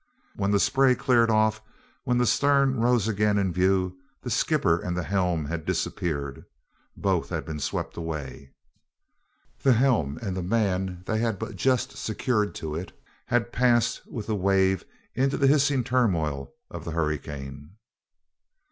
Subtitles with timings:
[0.35, 1.61] When the spray cleared off,
[2.05, 6.43] when the stern again rose in view, the skipper and the helm had disappeared.
[6.97, 8.49] Both had been swept away.
[9.59, 14.25] The helm and the man they had but just secured to it had passed with
[14.25, 14.83] the wave
[15.13, 17.75] into the hissing turmoil of the hurricane.